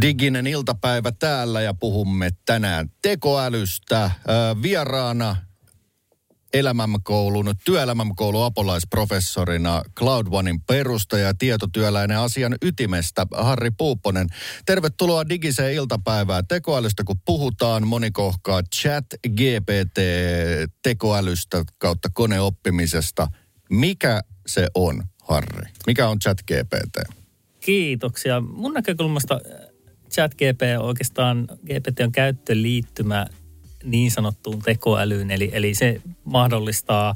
[0.00, 4.10] Diginen iltapäivä täällä ja puhumme tänään tekoälystä.
[4.62, 5.36] Vieraana
[6.54, 14.26] elämänkoulun, työelämänkoulun apulaisprofessorina Cloud Onein perustaja ja tietotyöläinen asian ytimestä Harri Puupponen.
[14.66, 16.46] Tervetuloa digiseen iltapäivään.
[16.46, 19.98] Tekoälystä kun puhutaan, moni kohkaa chat GPT
[20.82, 23.28] tekoälystä kautta koneoppimisesta.
[23.70, 25.70] Mikä se on, Harri?
[25.86, 27.12] Mikä on chat GPT?
[27.60, 28.40] Kiitoksia.
[28.40, 29.40] Mun näkökulmasta
[30.10, 33.26] chat GP oikeastaan, GPT on käyttöliittymä
[33.84, 37.14] niin sanottuun tekoälyyn, eli, eli se mahdollistaa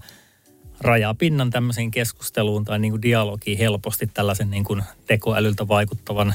[0.81, 6.35] rajapinnan tämmöiseen keskusteluun tai niin kuin dialogiin helposti tällaisen niin kuin tekoälyltä vaikuttavan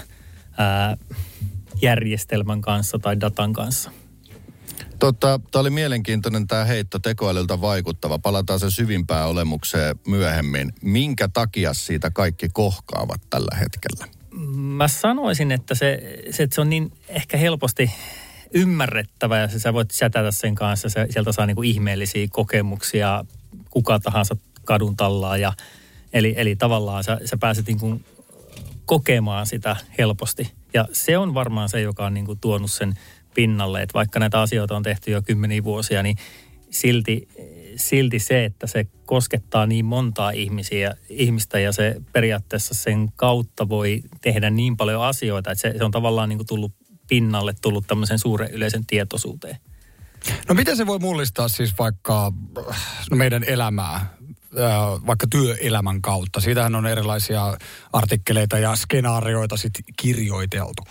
[0.57, 0.97] ää,
[1.81, 3.91] järjestelmän kanssa tai datan kanssa.
[4.99, 8.19] Tota, Tämä oli mielenkiintoinen tämä heitto tekoälyltä vaikuttava.
[8.19, 10.73] Palataan sen syvimpään olemukseen myöhemmin.
[10.81, 14.14] Minkä takia siitä kaikki kohkaavat tällä hetkellä?
[14.55, 17.91] Mä sanoisin, että se, se, että se on niin ehkä helposti
[18.53, 20.89] ymmärrettävä ja sä voit chatata sen kanssa.
[20.89, 23.25] Se, sieltä saa kuin ihmeellisiä kokemuksia
[23.69, 25.37] kuka tahansa kadun tallaa.
[25.37, 25.53] Ja,
[26.13, 28.05] eli, eli tavallaan sä, sä pääset niin kuin
[28.85, 30.51] kokemaan sitä helposti.
[30.73, 32.93] Ja se on varmaan se, joka on niin kuin tuonut sen
[33.33, 36.17] pinnalle, että vaikka näitä asioita on tehty jo kymmeniä vuosia, niin
[36.69, 37.27] silti,
[37.75, 44.01] silti se, että se koskettaa niin montaa ihmisiä, ihmistä ja se periaatteessa sen kautta voi
[44.21, 46.71] tehdä niin paljon asioita, että se, se on tavallaan niin kuin tullut
[47.07, 49.57] pinnalle, tullut tämmöisen suuren yleisen tietoisuuteen.
[50.49, 52.31] No miten se voi mullistaa siis vaikka
[53.11, 54.15] no meidän elämää,
[55.07, 56.39] vaikka työelämän kautta?
[56.39, 57.57] Siitähän on erilaisia
[57.93, 60.83] artikkeleita ja skenaarioita sit kirjoiteltu.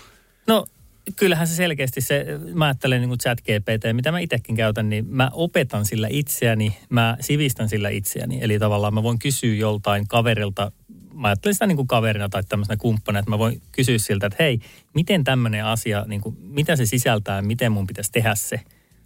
[0.46, 0.66] No
[1.16, 5.30] kyllähän se selkeästi se, mä ajattelen niin chat GPT, mitä mä itsekin käytän, niin mä
[5.32, 8.38] opetan sillä itseäni, mä sivistän sillä itseäni.
[8.40, 10.72] Eli tavallaan mä voin kysyä joltain kaverilta,
[11.14, 14.42] mä ajattelen sitä niin kuin kaverina tai tämmöisenä kumppana, että mä voin kysyä siltä, että
[14.42, 14.60] hei,
[14.94, 18.60] miten tämmöinen asia, niin kuin, mitä se sisältää, miten mun pitäisi tehdä se.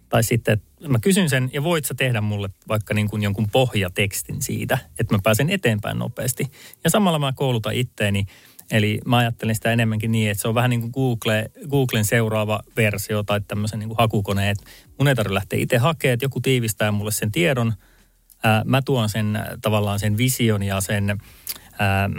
[0.09, 3.49] Tai sitten, että mä kysyn sen, ja voit sä tehdä mulle vaikka niin kuin jonkun
[3.51, 6.51] pohjatekstin siitä, että mä pääsen eteenpäin nopeasti.
[6.83, 8.25] Ja samalla mä koulutan itteeni
[8.71, 12.59] Eli mä ajattelen sitä enemmänkin niin, että se on vähän niin kuin Google, Googlen seuraava
[12.77, 14.49] versio tai tämmöisen niin kuin hakukone.
[14.49, 14.63] Että
[14.97, 17.73] mun ei tarvitse lähteä itse hakemaan, että joku tiivistää mulle sen tiedon.
[18.43, 21.17] Ää, mä tuon sen tavallaan sen vision ja sen
[21.79, 22.09] ää,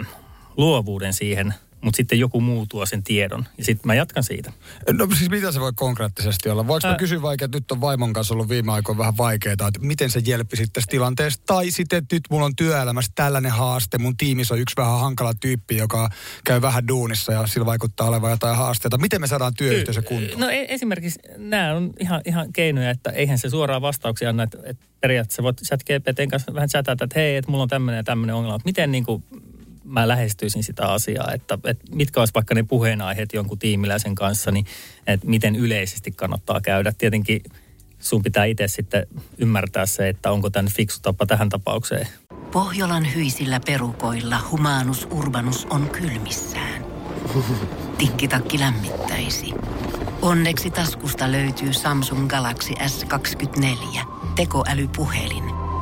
[0.57, 4.53] luovuuden siihen– mutta sitten joku muu tuo sen tiedon ja sitten mä jatkan siitä.
[4.91, 6.67] No siis mitä se voi konkreettisesti olla?
[6.67, 9.79] Voinko mä kysyä vaikka, että nyt on vaimon kanssa ollut viime aikoina vähän vaikeaa, että
[9.79, 11.41] miten se jelppi tässä tilanteessa?
[11.45, 15.33] Tai sitten, että nyt mulla on työelämässä tällainen haaste, mun tiimissä on yksi vähän hankala
[15.33, 16.09] tyyppi, joka
[16.43, 18.97] käy vähän duunissa ja sillä vaikuttaa olevan jotain haasteita.
[18.97, 20.39] Miten me saadaan työyhteisö kuntoon?
[20.39, 24.57] No e- esimerkiksi nämä on ihan, ihan keinoja, että eihän se suoraan vastauksia anna, että,
[24.63, 28.03] että periaatteessa voit chat GPTn kanssa vähän chatata, että hei, että mulla on tämmöinen ja
[28.03, 28.59] tämmöinen ongelma.
[28.65, 29.23] Miten niin kuin
[29.91, 34.65] mä lähestyisin sitä asiaa, että, että mitkä olisi vaikka ne puheenaiheet jonkun tiimiläisen kanssa, niin
[35.07, 36.93] että miten yleisesti kannattaa käydä.
[36.97, 37.43] Tietenkin
[37.99, 39.07] sun pitää itse sitten
[39.37, 42.07] ymmärtää se, että onko tämän fiksu tapa tähän tapaukseen.
[42.51, 46.85] Pohjolan hyisillä perukoilla humanus urbanus on kylmissään.
[47.97, 49.53] Tikkitakki lämmittäisi.
[50.21, 53.99] Onneksi taskusta löytyy Samsung Galaxy S24
[54.35, 55.43] tekoälypuhelin–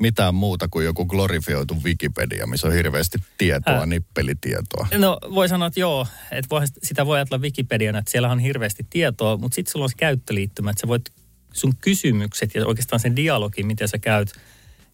[0.00, 4.86] mitään muuta kuin joku glorifioitu Wikipedia, missä on hirveästi tietoa, Ää, nippelitietoa.
[4.98, 8.86] No voi sanoa, että joo, että voi, sitä voi ajatella Wikipediana, että siellä on hirveästi
[8.90, 11.10] tietoa, mutta sitten sulla on se käyttöliittymä, että sä voit
[11.52, 14.32] sun kysymykset ja oikeastaan sen dialogi, miten sä käyt,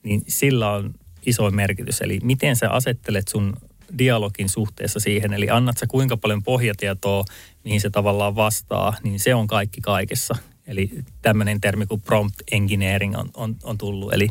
[0.03, 0.95] niin sillä on
[1.27, 2.01] iso merkitys.
[2.01, 3.57] Eli miten sä asettelet sun
[3.99, 7.25] dialogin suhteessa siihen, eli annat sä kuinka paljon pohjatietoa,
[7.65, 10.37] mihin se tavallaan vastaa, niin se on kaikki kaikessa.
[10.67, 10.91] Eli
[11.23, 14.13] tämmöinen termi kuin prompt engineering on, on, on tullut.
[14.13, 14.29] Eli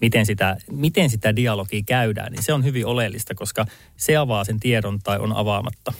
[0.00, 3.66] miten sitä, miten sitä dialogia käydään, niin se on hyvin oleellista, koska
[3.96, 5.92] se avaa sen tiedon tai on avaamatta.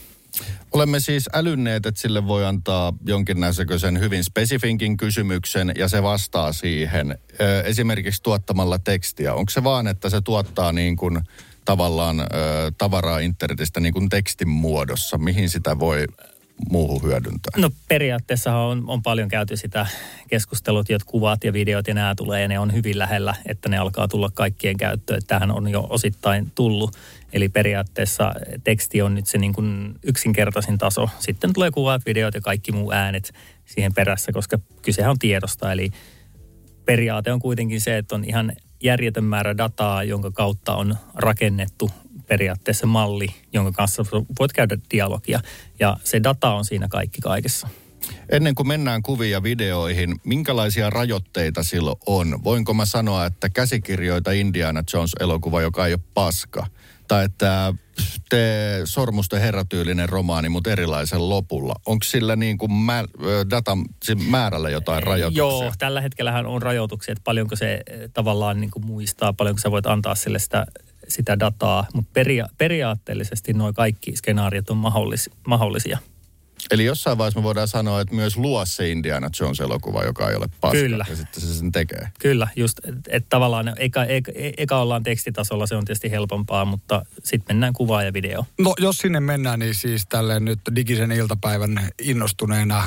[0.73, 7.19] Olemme siis älynneet, että sille voi antaa jonkinnäköisen hyvin spesifinkin kysymyksen ja se vastaa siihen
[7.65, 9.35] esimerkiksi tuottamalla tekstiä.
[9.35, 11.21] Onko se vaan, että se tuottaa niin kuin
[11.65, 12.17] tavallaan
[12.79, 15.19] tavaraa internetistä niin kuin tekstin muodossa?
[15.19, 16.07] Mihin sitä voi
[16.71, 17.53] muuhun hyödyntää?
[17.57, 19.87] No periaatteessa on, on paljon käyty sitä
[20.29, 23.79] keskustelut, että kuvat ja videot ja nämä tulee ja ne on hyvin lähellä, että ne
[23.79, 25.23] alkaa tulla kaikkien käyttöön.
[25.27, 26.97] Tähän on jo osittain tullut.
[27.33, 28.33] Eli periaatteessa
[28.65, 31.09] teksti on nyt se niin kuin yksinkertaisin taso.
[31.19, 33.33] Sitten tulee kuvat, videot ja kaikki muu äänet
[33.65, 35.73] siihen perässä, koska kysehän on tiedosta.
[35.73, 35.91] Eli
[36.85, 38.53] periaate on kuitenkin se, että on ihan
[38.83, 41.91] järjetön määrä dataa, jonka kautta on rakennettu
[42.29, 44.05] periaatteessa malli, jonka kanssa
[44.39, 45.41] voit käydä dialogia.
[45.81, 47.69] Ja se data on siinä kaikki kaikessa.
[48.29, 52.45] Ennen kuin mennään kuvia videoihin, minkälaisia rajoitteita silloin on?
[52.45, 56.67] Voinko mä sanoa, että käsikirjoita Indiana Jones-elokuva, joka ei ole paska?
[57.09, 57.75] Tai että
[58.29, 58.39] te
[58.85, 61.75] sormusten herratyylinen romaani, mutta erilaisen lopulla.
[61.87, 63.05] Onko sillä niin kuin mä,
[63.51, 63.85] datan
[64.29, 65.65] määrällä jotain rajoituksia?
[65.65, 67.81] Joo, tällä hetkellähän on rajoituksia, että paljonko se
[68.13, 70.67] tavallaan niin kuin muistaa, paljonko sä voit antaa sille sitä
[71.09, 75.99] sitä dataa, mutta peria- periaatteellisesti nuo kaikki skenaariot on mahdollis- mahdollisia.
[76.71, 80.47] Eli jossain vaiheessa me voidaan sanoa, että myös luo se Indiana Jones-elokuva, joka ei ole
[80.61, 80.79] paska.
[80.79, 81.05] Kyllä.
[81.09, 82.09] Ja sitten se sen tekee.
[82.19, 87.05] Kyllä, just, että et tavallaan eka, eka, eka ollaan tekstitasolla, se on tietysti helpompaa, mutta
[87.25, 88.47] sitten mennään kuvaan ja video.
[88.59, 92.85] No jos sinne mennään, niin siis tälleen nyt digisen iltapäivän innostuneena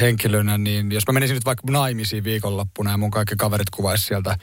[0.00, 4.38] henkilönä, niin jos mä menisin nyt vaikka naimisiin viikonloppuna ja mun kaikki kaverit kuvaisi sieltä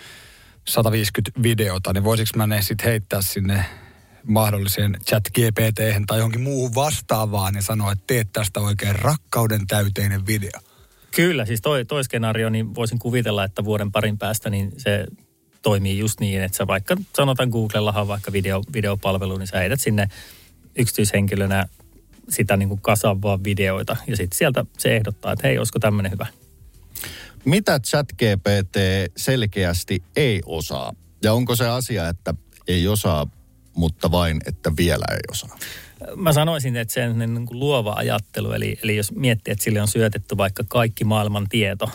[0.67, 3.65] 150 videota, niin voisiko mä ne sitten heittää sinne
[4.27, 10.27] mahdolliseen chat GPT tai johonkin muuhun vastaavaan ja sanoa, että teet tästä oikein rakkauden täyteinen
[10.27, 10.59] video?
[11.15, 15.05] Kyllä, siis toi, toi skenaario, niin voisin kuvitella, että vuoden parin päästä niin se
[15.61, 20.09] toimii just niin, että sä vaikka sanotaan Googlellahan vaikka video, videopalvelu, niin sä heität sinne
[20.75, 21.67] yksityishenkilönä
[22.29, 26.27] sitä niin kuin kasavaa videoita ja sitten sieltä se ehdottaa, että hei, olisiko tämmöinen hyvä.
[27.45, 28.75] Mitä ChatGPT
[29.17, 30.93] selkeästi ei osaa?
[31.23, 32.33] Ja onko se asia, että
[32.67, 33.27] ei osaa,
[33.75, 35.57] mutta vain, että vielä ei osaa?
[36.15, 38.51] Mä sanoisin, että se on niin kuin luova ajattelu.
[38.51, 41.89] Eli, eli jos miettii, että sille on syötetty vaikka kaikki maailman tieto,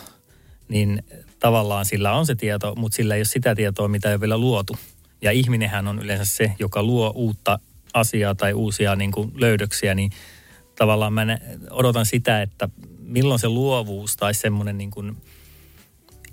[0.69, 1.03] niin
[1.39, 4.39] tavallaan sillä on se tieto, mutta sillä ei ole sitä tietoa, mitä ei ole vielä
[4.39, 4.77] luotu.
[5.23, 7.59] Ja ihminenhän on yleensä se, joka luo uutta
[7.95, 10.11] asiaa tai uusia niin kuin löydöksiä, niin
[10.77, 11.39] tavallaan mä
[11.71, 12.69] odotan sitä, että
[12.99, 15.17] milloin se luovuus tai semmoinen niin kuin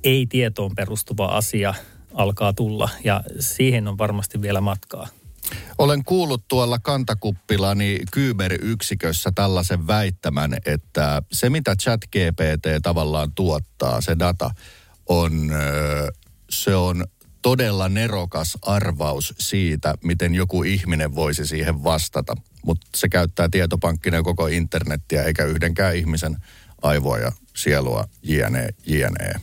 [0.06, 1.74] ei-tietoon perustuva asia
[2.14, 5.08] alkaa tulla ja siihen on varmasti vielä matkaa.
[5.78, 14.52] Olen kuullut tuolla kantakuppilani Kyber-yksikössä tällaisen väittämän, että se mitä ChatGPT tavallaan tuottaa, se data,
[15.10, 15.52] on,
[16.50, 17.06] se on
[17.42, 22.36] todella nerokas arvaus siitä, miten joku ihminen voisi siihen vastata.
[22.66, 26.38] Mutta se käyttää tietopankkina koko internettiä eikä yhdenkään ihmisen
[26.82, 29.34] aivoa ja sielua jne, jne.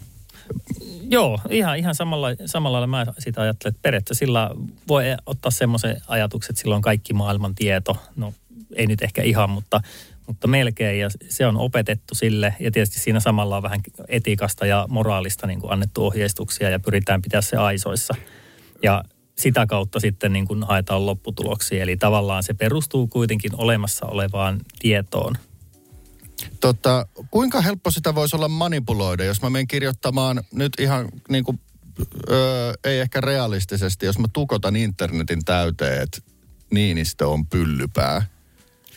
[1.11, 4.51] Joo, ihan, ihan samalla, samalla lailla mä sitä ajattelen, että periaatteessa sillä
[4.89, 7.97] voi ottaa semmoisen ajatuksen, että sillä on kaikki maailman tieto.
[8.17, 8.35] No
[8.75, 9.81] ei nyt ehkä ihan, mutta,
[10.27, 11.01] mutta melkein.
[11.01, 15.61] Ja se on opetettu sille ja tietysti siinä samalla on vähän etiikasta ja moraalista niin
[15.61, 18.15] kuin annettu ohjeistuksia ja pyritään pitää se aisoissa.
[18.83, 19.05] Ja
[19.39, 21.83] sitä kautta sitten niin kuin haetaan lopputuloksia.
[21.83, 25.35] Eli tavallaan se perustuu kuitenkin olemassa olevaan tietoon–
[26.61, 31.61] Tota, kuinka helppo sitä voisi olla manipuloida, jos mä menen kirjoittamaan nyt ihan niin kuin,
[32.31, 36.19] öö, ei ehkä realistisesti, jos mä tukotan internetin täyteen, että
[36.71, 38.27] Niinistö on pyllypää,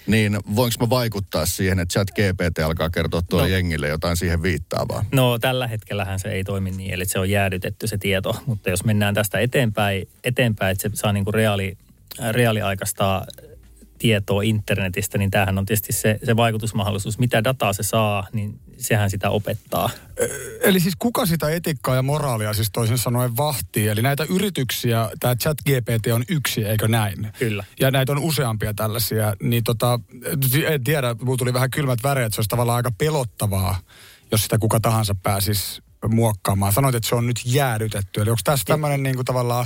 [0.07, 4.43] niin voinko mä vaikuttaa siihen, että chat GPT alkaa kertoa tuolle no, jengille jotain siihen
[4.43, 5.05] viittaavaa?
[5.11, 8.83] No tällä hetkellähän se ei toimi niin, eli se on jäädytetty se tieto, mutta jos
[8.83, 11.77] mennään tästä eteenpäin, eteenpäin että se saa niin kuin reaali,
[12.31, 13.25] reaaliaikaista
[13.97, 17.19] tietoa internetistä, niin tämähän on tietysti se, se vaikutusmahdollisuus.
[17.19, 19.89] Mitä dataa se saa, niin sehän sitä opettaa.
[20.61, 23.87] Eli siis kuka sitä etiikkaa ja moraalia siis toisin sanoen vahtii?
[23.87, 27.27] Eli näitä yrityksiä, tämä chat GPT on yksi, eikö näin?
[27.39, 27.63] Kyllä.
[27.79, 29.35] Ja näitä on useampia tällaisia.
[29.41, 29.99] Niin tota,
[30.67, 33.79] en tiedä, mulla tuli vähän kylmät väreet, se olisi tavallaan aika pelottavaa,
[34.31, 36.73] jos sitä kuka tahansa pääsisi muokkaamaan.
[36.73, 38.21] Sanoit, että se on nyt jäädytetty.
[38.21, 39.65] Eli onko tässä tämmöinen niin kuin tavallaan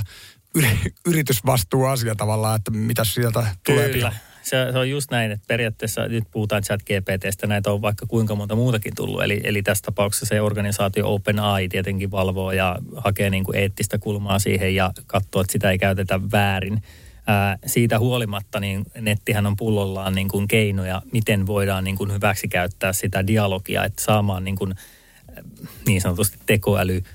[1.08, 4.12] yritysvastuuasia tavallaan, että mitä sieltä tulee Kyllä.
[4.42, 8.34] Se, se on just näin, että periaatteessa nyt puhutaan chat GPTstä, näitä on vaikka kuinka
[8.34, 9.22] monta muutakin tullut.
[9.22, 14.38] Eli, eli tässä tapauksessa se organisaatio OpenAI tietenkin valvoo ja hakee niin kuin eettistä kulmaa
[14.38, 16.82] siihen ja katsoo, että sitä ei käytetä väärin.
[17.26, 22.48] Ää, siitä huolimatta niin nettihän on pullollaan niin kuin keinoja, miten voidaan niin kuin hyväksi
[22.48, 24.74] käyttää sitä dialogia, että saamaan niin, kuin,
[25.86, 27.02] niin sanotusti tekoäly–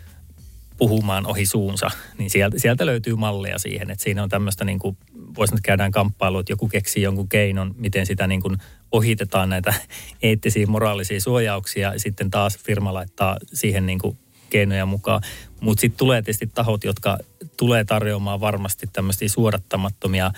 [0.78, 4.98] puhumaan ohi suunsa, niin sieltä, sieltä löytyy malleja siihen, että siinä on tämmöistä niin kuin,
[5.38, 8.58] voisi nyt käydään kamppailua, että joku keksii jonkun keinon, miten sitä niin kuin
[8.92, 9.74] ohitetaan näitä
[10.22, 14.18] eettisiä, moraalisia suojauksia, ja sitten taas firma laittaa siihen niin kuin
[14.50, 15.22] keinoja mukaan.
[15.62, 17.18] Mutta sitten tulee tietysti tahot, jotka
[17.58, 20.32] tulee tarjoamaan varmasti tämmöisiä suodattamattomia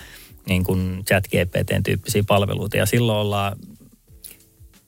[0.49, 2.77] niin kuin chat GPT-tyyppisiä palveluita.
[2.77, 3.57] Ja silloin ollaan,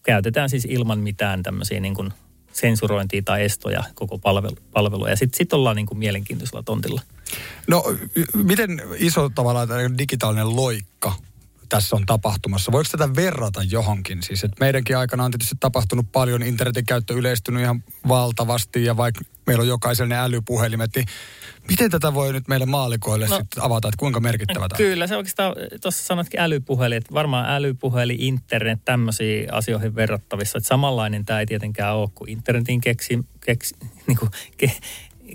[0.04, 2.14] käytetään siis ilman mitään tämmöisiä niin kuin
[2.54, 5.10] sensurointia tai estoja koko palvelu, palvelua.
[5.10, 7.02] Ja sitten sit ollaan niin kuin mielenkiintoisella tontilla.
[7.68, 7.84] No
[8.34, 11.14] miten iso tavallaan digitaalinen loikka
[11.70, 12.72] tässä on tapahtumassa?
[12.72, 14.24] Voiko tätä verrata johonkin?
[14.24, 19.22] Siis, että meidänkin aikana on tietysti tapahtunut paljon, internetin käyttö yleistynyt ihan valtavasti ja vaikka
[19.48, 21.06] meillä on jokaiselle ne älypuhelimet, niin
[21.70, 25.18] miten tätä voi nyt meille maalikoille no, sitten avata, että kuinka merkittävä tämä Kyllä, se
[25.18, 30.58] oikeastaan, tuossa sanotkin älypuhelin, että varmaan älypuhelin, internet, tämmöisiin asioihin verrattavissa.
[30.58, 33.76] Että samanlainen tämä ei tietenkään ole kuin internetin keksi, keksi,
[34.08, 34.72] niin kuin ke,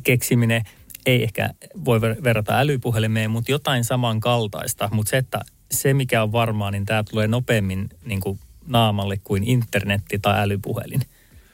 [0.02, 0.62] keksiminen.
[1.06, 1.50] Ei ehkä
[1.84, 4.88] voi verrata älypuhelimeen, mutta jotain samankaltaista.
[4.92, 9.44] Mutta se, että se mikä on varmaa, niin tämä tulee nopeammin niin kuin naamalle kuin
[9.44, 11.00] internetti tai älypuhelin.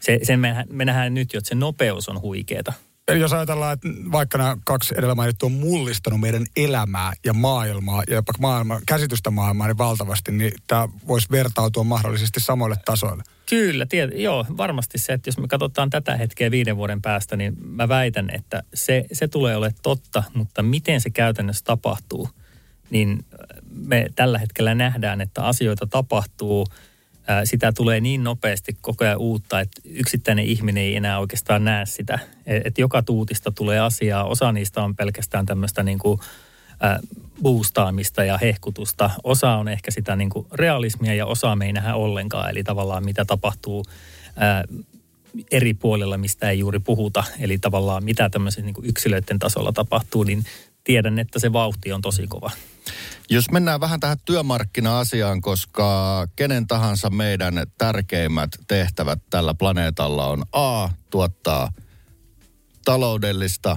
[0.01, 2.73] Se, sen me, me nähdään nyt jo, että se nopeus on huikeeta.
[3.19, 8.15] Jos ajatellaan, että vaikka nämä kaksi edellä mainittua on mullistanut meidän elämää ja maailmaa ja
[8.15, 13.23] jopa maailma, käsitystä maailmaa niin valtavasti, niin tämä voisi vertautua mahdollisesti samoille tasoille.
[13.49, 17.57] Kyllä, tiet, joo, varmasti se, että jos me katsotaan tätä hetkeä viiden vuoden päästä, niin
[17.65, 22.29] mä väitän, että se, se tulee olemaan totta, mutta miten se käytännössä tapahtuu,
[22.91, 23.25] niin
[23.71, 26.67] me tällä hetkellä nähdään, että asioita tapahtuu–
[27.45, 32.19] sitä tulee niin nopeasti koko ajan uutta, että yksittäinen ihminen ei enää oikeastaan näe sitä.
[32.47, 34.25] E, että joka tuutista tulee asiaa.
[34.25, 36.21] Osa niistä on pelkästään tämmöistä niin kuin,
[37.43, 39.11] boostaamista ja hehkutusta.
[39.25, 42.51] Osa on ehkä sitä niin kuin realismia ja osa me ei nähdä ollenkaan.
[42.51, 43.85] Eli tavallaan mitä tapahtuu
[45.51, 47.25] eri puolilla, mistä ei juuri puhuta.
[47.41, 50.45] Eli tavallaan mitä tämmöisen niin yksilöiden tasolla tapahtuu, niin
[50.85, 52.51] tiedän, että se vauhti on tosi kova.
[53.33, 60.89] Jos mennään vähän tähän työmarkkina-asiaan, koska kenen tahansa meidän tärkeimmät tehtävät tällä planeetalla on A,
[61.11, 61.73] tuottaa
[62.85, 63.77] taloudellista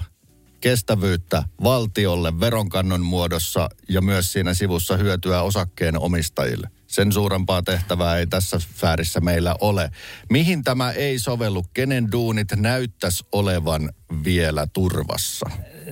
[0.62, 6.70] kestävyyttä valtiolle veronkannon muodossa ja myös siinä sivussa hyötyä osakkeen omistajille.
[6.88, 9.92] Sen suurempaa tehtävää ei tässä sfäärissä meillä ole.
[10.30, 11.66] Mihin tämä ei sovellu?
[11.74, 13.90] Kenen duunit näyttäisi olevan
[14.24, 15.50] vielä turvassa?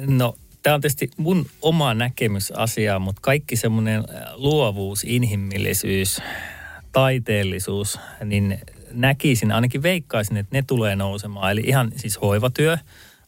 [0.08, 4.04] No tämä on tietysti mun oma näkemys asiaa, mutta kaikki semmoinen
[4.34, 6.22] luovuus, inhimillisyys,
[6.92, 8.60] taiteellisuus, niin
[8.92, 11.52] näkisin, ainakin veikkaisin, että ne tulee nousemaan.
[11.52, 12.78] Eli ihan siis hoivatyö,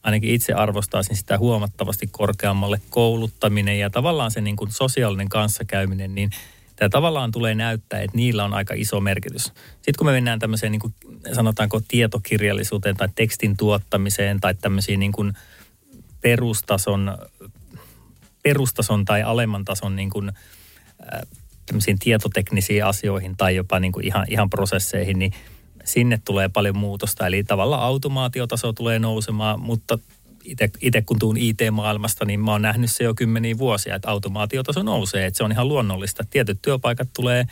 [0.03, 6.29] ainakin itse arvostaisin sitä huomattavasti korkeammalle kouluttaminen ja tavallaan se niin kuin sosiaalinen kanssakäyminen, niin
[6.75, 9.43] tämä tavallaan tulee näyttää, että niillä on aika iso merkitys.
[9.75, 10.93] Sitten kun me mennään tämmöiseen niin kuin,
[11.33, 15.33] sanotaanko tietokirjallisuuteen tai tekstin tuottamiseen tai tämmöisiin niin kuin–
[16.23, 17.17] perustason,
[18.43, 20.31] perustason tai alemman tason niin kuin,
[21.13, 21.21] äh,
[21.99, 25.31] tietoteknisiin asioihin tai jopa niin kuin ihan, ihan prosesseihin, niin
[25.83, 27.27] sinne tulee paljon muutosta.
[27.27, 29.99] Eli tavallaan automaatiotaso tulee nousemaan, mutta
[30.81, 35.25] itse kun tuun IT-maailmasta, niin mä oon nähnyt se jo kymmeniä vuosia, että automaatiotaso nousee.
[35.25, 36.23] Että se on ihan luonnollista.
[36.29, 37.45] Tietyt työpaikat tulee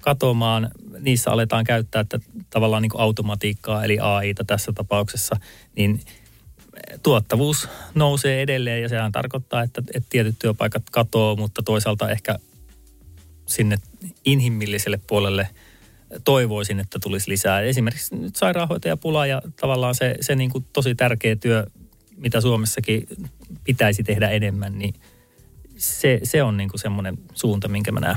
[0.00, 5.36] katoamaan, niissä aletaan käyttää että tavallaan niin kuin automatiikkaa, eli AIta tässä tapauksessa,
[5.76, 6.00] niin–
[7.02, 12.38] tuottavuus nousee edelleen ja sehän tarkoittaa, että, että tietyt työpaikat katoaa, mutta toisaalta ehkä
[13.46, 13.76] sinne
[14.24, 15.48] inhimilliselle puolelle
[16.24, 17.60] toivoisin, että tulisi lisää.
[17.60, 21.66] Esimerkiksi nyt sairaanhoitajapula ja tavallaan se, se niin kuin tosi tärkeä työ,
[22.16, 23.06] mitä Suomessakin
[23.64, 24.94] pitäisi tehdä enemmän, niin
[25.76, 28.16] se, se on niin kuin semmoinen suunta, minkä mä näen.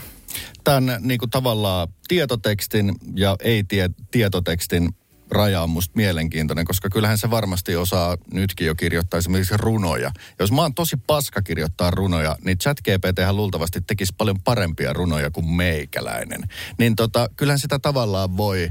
[0.63, 4.89] Tämän niin kuin tavallaan tietotekstin ja ei-tietotekstin
[5.31, 10.11] raja on musta mielenkiintoinen, koska kyllähän se varmasti osaa nytkin jo kirjoittaa esimerkiksi runoja.
[10.39, 15.49] Jos mä oon tosi paska kirjoittaa runoja, niin ChatGPT luultavasti tekisi paljon parempia runoja kuin
[15.49, 16.41] meikäläinen.
[16.77, 18.69] Niin tota, kyllähän sitä tavallaan voi,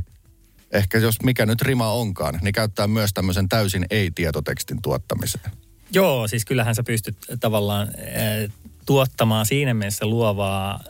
[0.72, 5.50] ehkä jos mikä nyt rima onkaan, niin käyttää myös tämmöisen täysin ei-tietotekstin tuottamiseen.
[5.92, 8.52] Joo, siis kyllähän sä pystyt tavallaan äh,
[8.86, 10.80] tuottamaan siinä mielessä luovaa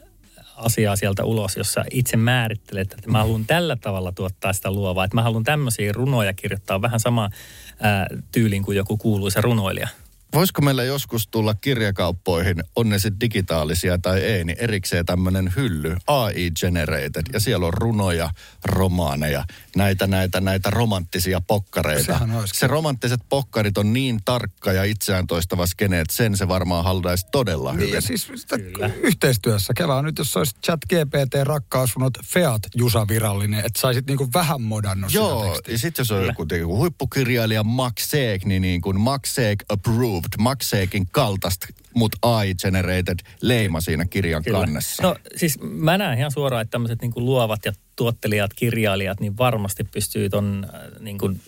[0.56, 5.04] asiaa sieltä ulos, jossa itse määrittelet, että mä haluan tällä tavalla tuottaa sitä luovaa.
[5.04, 7.30] Että mä haluan tämmöisiä runoja kirjoittaa vähän sama
[8.32, 9.88] tyyliin kuin joku kuuluisa runoilija.
[10.34, 15.96] Voisiko meillä joskus tulla kirjakauppoihin, on ne sitten digitaalisia tai ei, niin erikseen tämmöinen hylly,
[16.06, 18.30] AI generated, ja siellä on runoja,
[18.64, 19.44] romaaneja,
[19.76, 22.28] näitä, näitä, näitä romanttisia pokkareita.
[22.44, 27.26] Se romanttiset pokkarit on niin tarkka ja itseään toistava skene, että sen se varmaan haldaisi
[27.32, 27.94] todella niin, hyvin.
[27.94, 28.56] Ja siis sitä
[29.02, 29.72] yhteistyössä.
[29.76, 35.12] Kelaa nyt, jos olisi chat GPT rakkausrunot Feat Jusa virallinen, että saisit niinku vähän modannut
[35.12, 39.62] Joo, ja sitten jos on joku, joku huippukirjailija Max Seeg, niin, niin kuin Max Seeg
[39.68, 44.58] approve approved, makseekin kaltaista, mutta AI-generated leima siinä kirjan Kyllä.
[44.58, 45.02] kannessa.
[45.02, 49.84] No siis mä näen ihan suoraan, että tämmöiset niin luovat ja tuottelijat, kirjailijat, niin varmasti
[49.84, 51.40] pystyy ton äh, niin kuin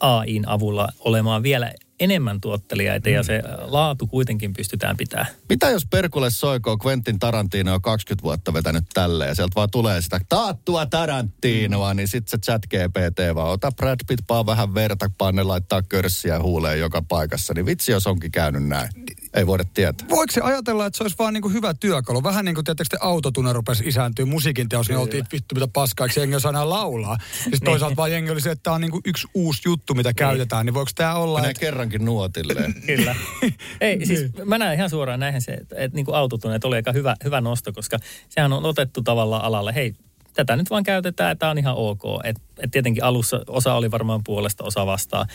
[0.00, 3.14] AIin avulla olemaan vielä enemmän tuottelijaita mm.
[3.14, 5.26] ja se laatu kuitenkin pystytään pitämään.
[5.48, 10.02] Mitä jos Perkulle soikoo Quentin Tarantino on 20 vuotta vetänyt tälle ja sieltä vaan tulee
[10.02, 11.96] sitä taattua Tarantinoa, mm.
[11.96, 16.42] niin sitten se chat GPT vaan ota Brad Pitt paa vähän verta, panne laittaa körssiä
[16.42, 17.54] huuleen joka paikassa.
[17.54, 18.88] Niin vitsi jos onkin käynyt näin.
[19.34, 20.08] Ei voida tietää.
[20.08, 22.22] Voiko se ajatella, että se olisi vaan niin kuin hyvä työkalu?
[22.22, 26.06] Vähän niin kuin tietysti te autotune rupesi isääntyä musiikin teos, niin oltiin vittu mitä paskaa,
[26.06, 27.18] eikö jengi osaa enää laulaa.
[27.42, 30.12] Siis toisaalta vaan jengi oli se, että tämä on niin kuin yksi uusi juttu, mitä
[30.12, 30.66] käytetään.
[30.66, 31.38] Niin voiko tämä olla...
[31.38, 32.74] Menee että- kerrankin nuotilleen.
[32.86, 33.16] Kyllä.
[33.80, 36.92] Ei, siis mä näen ihan suoraan näinhän se, että, että niin kuin autotuneet oli aika
[36.92, 37.98] hyvä, hyvä nosto, koska
[38.28, 39.94] sehän on otettu tavallaan alalle, hei,
[40.34, 42.02] tätä nyt vaan käytetään, että tämä on ihan ok.
[42.24, 45.26] Et, et tietenkin alussa osa oli varmaan puolesta, osa vastaan.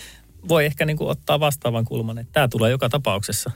[0.48, 3.51] Voi ehkä niin kuin ottaa vastaavan kulman, että tämä tulee joka tapauksessa.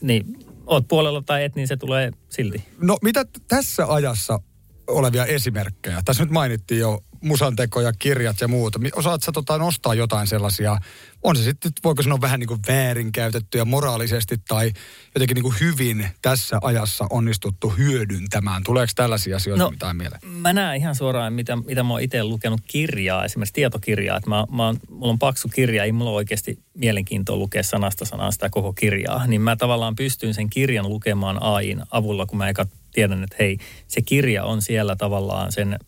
[0.00, 2.64] Niin, oot puolella tai et, niin se tulee silti.
[2.80, 4.40] No mitä tässä ajassa
[4.86, 6.02] olevia esimerkkejä?
[6.04, 8.78] Tässä nyt mainittiin jo musanteko ja kirjat ja muuta.
[8.78, 10.78] Mi- Osaat sä tota nostaa jotain sellaisia,
[11.26, 14.72] on se sitten, voiko sanoa vähän niin kuin väärinkäytettyjä moraalisesti tai
[15.14, 18.62] jotenkin niin kuin hyvin tässä ajassa onnistuttu hyödyntämään?
[18.64, 20.20] Tuleeko tällaisia asioita No, mitään mieleen?
[20.26, 24.16] Mä näen ihan suoraan, mitä, mitä mä oon itse lukenut kirjaa, esimerkiksi tietokirjaa.
[24.16, 28.04] Että mä, mä oon, mulla on paksu kirja, ei mulla ole oikeasti mielenkiintoa lukea sanasta
[28.04, 29.26] sanaan sitä koko kirjaa.
[29.26, 33.58] Niin mä tavallaan pystyn sen kirjan lukemaan AIin avulla, kun mä eka tiedän, että hei,
[33.88, 35.78] se kirja on siellä tavallaan sen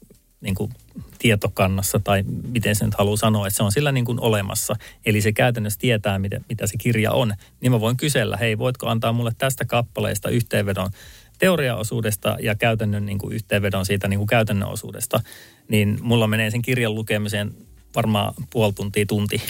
[0.41, 0.73] niin kuin
[1.19, 4.77] tietokannassa tai miten se nyt haluaa sanoa, että se on sillä niin kuin olemassa.
[5.07, 7.35] Eli se käytännössä tietää, mitä, mitä se kirja on.
[7.61, 10.91] Niin mä voin kysellä, hei, voitko antaa mulle tästä kappaleesta yhteenvedon
[11.39, 15.21] teoriaosuudesta ja käytännön niin kuin yhteenvedon siitä niin kuin käytännön osuudesta.
[15.69, 17.55] Niin mulla menee sen kirjan lukemiseen
[17.95, 19.43] varmaan puoli tuntia, tunti.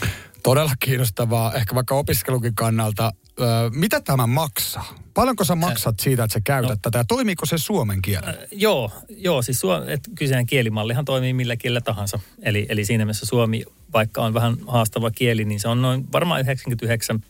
[0.43, 3.13] Todella kiinnostavaa, ehkä vaikka opiskelunkin kannalta.
[3.41, 4.95] Öö, mitä tämä maksaa?
[5.15, 6.77] Paljonko sä maksat siitä, että sä käytät no.
[6.83, 8.31] tätä ja toimiiko se suomen kielellä?
[8.31, 12.21] Äh, joo, joo, siis suo, et kyseinen kielimallihan toimii millä kielellä tahansa.
[12.43, 16.41] Eli, eli siinä mielessä suomi, vaikka on vähän haastava kieli, niin se on noin varmaan
[16.41, 17.25] 99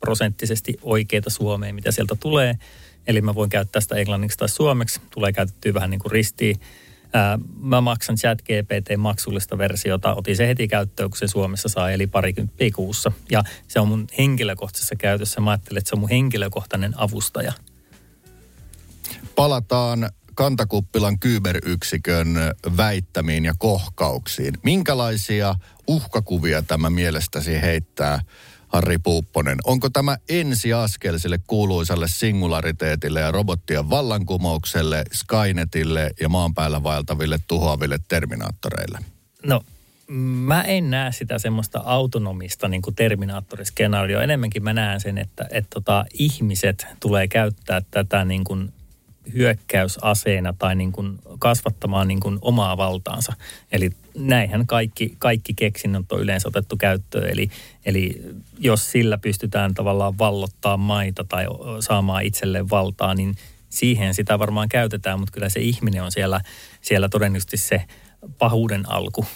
[0.00, 2.54] prosenttisesti oikeita suomea, mitä sieltä tulee.
[3.06, 5.00] Eli mä voin käyttää sitä englanniksi tai suomeksi.
[5.10, 6.56] Tulee käytettyä vähän niin kuin ristiin.
[7.12, 10.14] Ää, mä maksan chat GPT maksullista versiota.
[10.14, 13.12] Otin se heti käyttöön, kun se Suomessa saa, eli parikymppiä kuussa.
[13.30, 15.40] Ja se on mun henkilökohtaisessa käytössä.
[15.40, 17.52] Mä ajattelen, että se on mun henkilökohtainen avustaja.
[19.34, 22.36] Palataan Kantakuppilan kyberyksikön
[22.76, 24.54] väittämiin ja kohkauksiin.
[24.62, 25.54] Minkälaisia
[25.86, 28.20] uhkakuvia tämä mielestäsi heittää
[28.72, 29.58] Harri Puupponen.
[29.64, 37.98] Onko tämä ensiaskel sille kuuluisalle singulariteetille ja robottien vallankumoukselle, Skynetille ja maan päällä vaeltaville tuhoaville
[38.08, 38.98] terminaattoreille?
[39.46, 39.60] No,
[40.08, 44.20] mä en näe sitä semmoista autonomista niin kuin terminaattoriskenaario.
[44.20, 48.72] Enemmänkin mä näen sen, että, että tota, ihmiset tulee käyttää tätä niin kuin
[49.34, 53.32] hyökkäysaseena tai niin kuin kasvattamaan niin kuin omaa valtaansa.
[53.72, 57.30] Eli näinhän kaikki, kaikki keksinnöt on yleensä otettu käyttöön.
[57.30, 57.50] Eli,
[57.84, 58.22] eli
[58.58, 61.46] jos sillä pystytään tavallaan vallottaa maita tai
[61.80, 63.36] saamaan itselleen valtaa, niin
[63.68, 66.40] siihen sitä varmaan käytetään, mutta kyllä se ihminen on siellä,
[66.80, 67.82] siellä todennäköisesti se
[68.38, 69.26] pahuuden alku.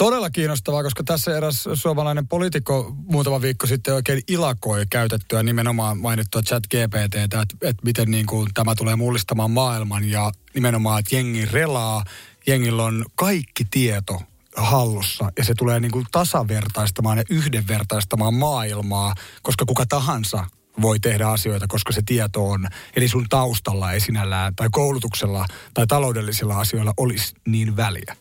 [0.00, 6.42] Todella kiinnostavaa, koska tässä eräs suomalainen poliitikko muutama viikko sitten oikein ilakoi käytettyä nimenomaan mainittua
[6.42, 11.44] chat GPT, että, että miten niin kuin tämä tulee mullistamaan maailman ja nimenomaan, että jengi
[11.44, 12.04] relaa,
[12.46, 14.22] jengillä on kaikki tieto
[14.56, 20.46] hallussa ja se tulee niin kuin tasavertaistamaan ja yhdenvertaistamaan maailmaa, koska kuka tahansa
[20.82, 22.68] voi tehdä asioita, koska se tieto on.
[22.96, 28.16] Eli sun taustalla ei sinällään, tai koulutuksella, tai taloudellisilla asioilla olisi niin väliä.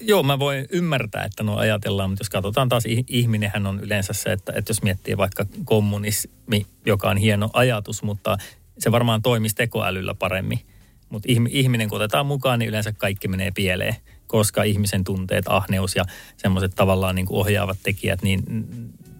[0.00, 4.32] Joo, mä voin ymmärtää, että no ajatellaan, mutta jos katsotaan taas, ihminenhän on yleensä se,
[4.32, 8.38] että, että jos miettii vaikka kommunismi, joka on hieno ajatus, mutta
[8.78, 10.60] se varmaan toimisi tekoälyllä paremmin.
[11.08, 16.04] Mutta ihminen kun otetaan mukaan, niin yleensä kaikki menee pieleen, koska ihmisen tunteet, ahneus ja
[16.36, 18.42] semmoiset tavallaan niin kuin ohjaavat tekijät, niin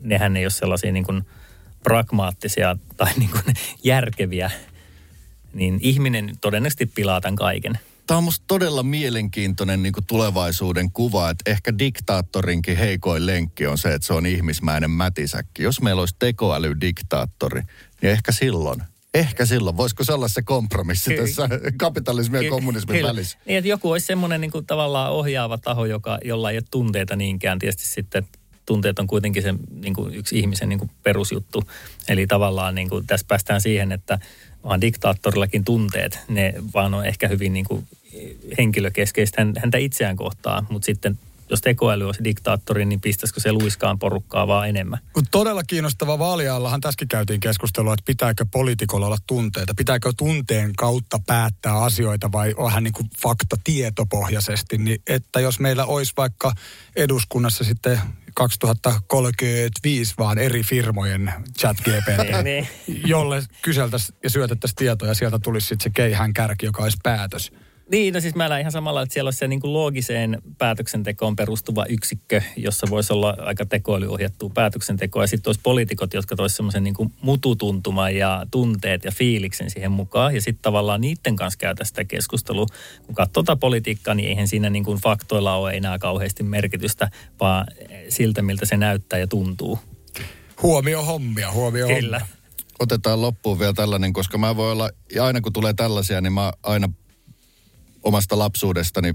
[0.02, 1.22] nehän ei ole sellaisia niin kuin
[1.82, 4.50] pragmaattisia tai niin kuin järkeviä.
[5.52, 7.78] Niin ihminen todennäköisesti pilaa tämän kaiken
[8.10, 13.94] tämä on musta todella mielenkiintoinen niin tulevaisuuden kuva, että ehkä diktaattorinkin heikoin lenkki on se,
[13.94, 15.62] että se on ihmismäinen mätisäkki.
[15.62, 17.62] Jos meillä olisi tekoälydiktaattori,
[18.02, 18.82] niin ehkä silloin
[19.14, 19.76] Ehkä silloin.
[19.76, 23.08] Voisiko se olla se kompromissi tässä kapitalismin ja kommunismin kyllä.
[23.08, 23.38] välissä?
[23.46, 27.16] Niin, että joku olisi semmoinen niin kuin tavallaan ohjaava taho, joka, jolla ei ole tunteita
[27.16, 27.58] niinkään.
[27.58, 28.26] Tietysti sitten
[28.66, 31.64] tunteet on kuitenkin se niin kuin yksi ihmisen niin kuin perusjuttu.
[32.08, 34.18] Eli tavallaan niin kuin, tässä päästään siihen, että
[34.64, 37.86] vaan diktaattorillakin tunteet, ne vaan on ehkä hyvin niin kuin
[38.58, 41.18] henkilökeskeistä häntä itseään kohtaa, mutta sitten
[41.50, 44.98] jos tekoäly olisi diktaattori, niin pistäisikö se luiskaan porukkaa vaan enemmän?
[45.30, 49.74] Todella kiinnostava vaaliallahan tässäkin käytiin keskustelua, että pitääkö poliitikolla olla tunteita.
[49.76, 54.78] Pitääkö tunteen kautta päättää asioita vai vähän niin kuin fakta tietopohjaisesti.
[54.78, 56.52] Niin, että jos meillä olisi vaikka
[56.96, 58.00] eduskunnassa sitten
[58.34, 62.68] 2035 vaan eri firmojen chat GPT, niin, niin.
[63.06, 67.52] jolle kyseltäisiin ja syötettäisiin tietoja ja sieltä tulisi sitten se keihään kärki, joka olisi päätös.
[67.90, 71.36] Niin, no siis mä näen ihan samalla, että siellä olisi se niin kuin loogiseen päätöksentekoon
[71.36, 75.22] perustuva yksikkö, jossa voisi olla aika tekoälyohjattua päätöksentekoa.
[75.22, 80.34] Ja sitten olisi poliitikot, jotka toisivat semmoisen niin mututuntuman ja tunteet ja fiiliksen siihen mukaan.
[80.34, 82.66] Ja sitten tavallaan niiden kanssa käydä sitä keskustelua.
[83.06, 87.66] Kun katsotaan politiikkaa, niin eihän siinä niin kuin faktoilla ole enää kauheasti merkitystä, vaan
[88.08, 89.78] siltä, miltä se näyttää ja tuntuu.
[90.62, 92.18] Huomio hommia, huomio Kyllä.
[92.18, 92.36] hommia.
[92.78, 96.52] Otetaan loppuun vielä tällainen, koska mä voi olla, ja aina kun tulee tällaisia, niin mä
[96.62, 96.88] aina
[98.02, 99.14] omasta lapsuudestani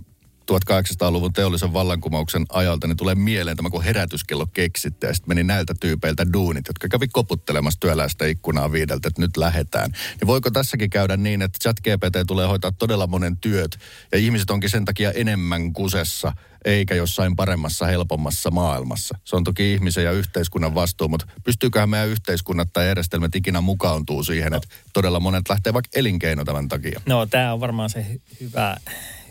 [0.51, 5.73] 1800-luvun teollisen vallankumouksen ajalta, niin tulee mieleen tämä, kun herätyskello keksitte ja sitten meni näiltä
[5.79, 9.91] tyypeiltä duunit, jotka kävi koputtelemassa työläistä ikkunaa viideltä, että nyt lähetään.
[9.91, 13.79] Niin voiko tässäkin käydä niin, että chat GPT tulee hoitaa todella monen työt
[14.11, 16.33] ja ihmiset onkin sen takia enemmän kusessa,
[16.65, 19.17] eikä jossain paremmassa, helpommassa maailmassa.
[19.23, 24.23] Se on toki ihmisen ja yhteiskunnan vastuu, mutta pystyyköhän meidän yhteiskunnat tai järjestelmät ikinä mukaantuu
[24.23, 27.01] siihen, että todella monet lähtee vaikka elinkeino tämän takia?
[27.05, 28.05] No tämä on varmaan se
[28.41, 28.77] hyvä,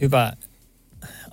[0.00, 0.32] hyvä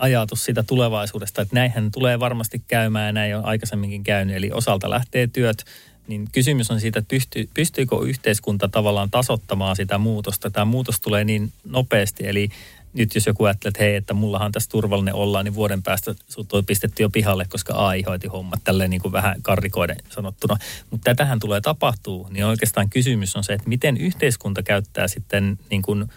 [0.01, 4.35] ajatus siitä tulevaisuudesta, että näinhän tulee varmasti käymään ja näin on aikaisemminkin käynyt.
[4.35, 5.65] Eli osalta lähtee työt,
[6.07, 10.51] niin kysymys on siitä, että pystyy, pystyykö yhteiskunta tavallaan tasottamaan sitä muutosta.
[10.51, 12.49] Tämä muutos tulee niin nopeasti, eli
[12.93, 16.53] nyt jos joku ajattelee, että hei, että mullahan tässä turvallinen olla, niin vuoden päästä sut
[16.53, 20.57] on pistetty jo pihalle, koska AI hoiti hommat tälleen niin kuin vähän karrikoiden sanottuna.
[20.91, 25.81] Mutta tätähän tulee tapahtuu, niin oikeastaan kysymys on se, että miten yhteiskunta käyttää sitten niin
[25.81, 26.05] kuin–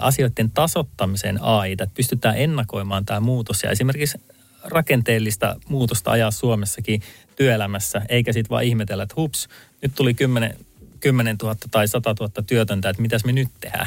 [0.00, 4.18] asioiden tasottamiseen AI, että pystytään ennakoimaan tämä muutos ja esimerkiksi
[4.64, 7.02] rakenteellista muutosta ajaa Suomessakin
[7.36, 9.48] työelämässä, eikä sitten vaan ihmetellä, että hups,
[9.82, 10.56] nyt tuli 10,
[11.00, 13.86] 10 000 tai 100 000 työtöntä, että mitäs me nyt tehdään?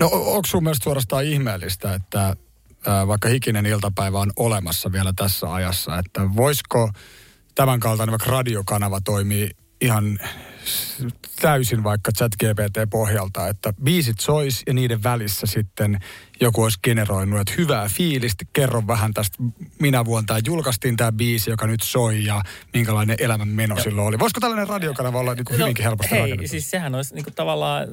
[0.00, 2.36] No onko sun mielestä suorastaan ihmeellistä, että
[3.06, 6.90] vaikka hikinen iltapäivä on olemassa vielä tässä ajassa, että voisiko
[7.54, 10.18] tämän kaltainen vaikka radiokanava toimii ihan
[11.40, 15.98] täysin vaikka chat-GPT-pohjalta, että biisit sois ja niiden välissä sitten
[16.40, 19.36] joku olisi generoinut, että hyvää fiilistä, kerro vähän tästä
[19.80, 24.18] minä vuonna tai julkaistiin tämä biisi, joka nyt soi ja minkälainen elämän meno silloin oli.
[24.18, 26.50] Voisiko tällainen radiokanava olla niin kuin no, hyvinkin helposti hei, rakennettu?
[26.50, 27.88] siis sehän olisi niin kuin tavallaan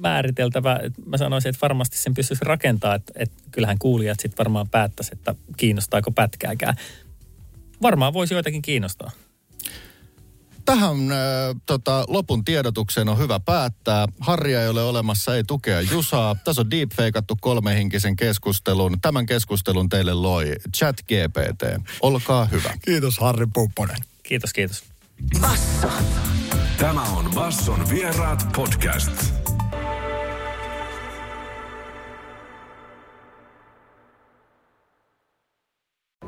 [0.00, 0.80] määriteltävä.
[1.06, 5.34] Mä sanoisin, että varmasti sen pystyisi rakentamaan, että, että kyllähän kuulijat sitten varmaan päättäisi, että
[5.56, 6.76] kiinnostaako pätkääkään.
[7.82, 9.10] Varmaan voisi joitakin kiinnostaa.
[10.64, 11.18] Tähän äh,
[11.66, 14.06] tota, lopun tiedotukseen on hyvä päättää.
[14.20, 16.36] Harria ei ole olemassa, ei tukea Jusaa.
[16.44, 19.00] Tässä on deepfakeattu kolmehinkisen keskustelun.
[19.00, 21.86] Tämän keskustelun teille loi Chat GPT.
[22.00, 22.74] Olkaa hyvä.
[22.84, 23.96] Kiitos Harri Pupponen.
[24.22, 24.84] Kiitos, kiitos.
[25.40, 25.88] Basso.
[26.78, 29.41] Tämä on Basson vieraat podcast.